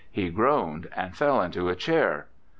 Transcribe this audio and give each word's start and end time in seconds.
He 0.11 0.29
groaned 0.31 0.89
and 0.95 1.15
fell 1.15 1.39
into 1.43 1.69
a 1.69 1.75
chair. 1.75 2.25